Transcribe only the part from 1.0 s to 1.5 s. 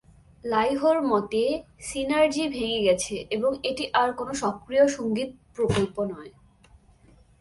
মতে,